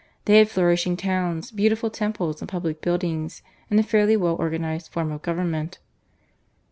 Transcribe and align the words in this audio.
They 0.25 0.39
had 0.39 0.49
flourishing 0.49 0.97
towns, 0.97 1.51
beautiful 1.51 1.91
temples 1.91 2.41
and 2.41 2.49
public 2.49 2.81
buildings, 2.81 3.43
and 3.69 3.79
a 3.79 3.83
fairly 3.83 4.17
well 4.17 4.35
organised 4.35 4.91
form 4.91 5.11
of 5.11 5.21
government. 5.21 5.77